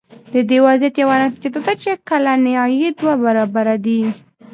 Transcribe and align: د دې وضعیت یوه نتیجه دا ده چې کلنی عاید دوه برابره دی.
د 0.33 0.35
دې 0.49 0.57
وضعیت 0.67 0.95
یوه 1.03 1.15
نتیجه 1.23 1.49
دا 1.53 1.59
ده 1.65 1.73
چې 1.81 1.91
کلنی 2.09 2.53
عاید 2.61 2.93
دوه 3.01 3.15
برابره 3.25 3.75
دی. 3.85 3.99